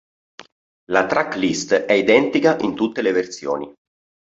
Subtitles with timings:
[0.89, 3.71] La tracklist è identica in tutte le versioni.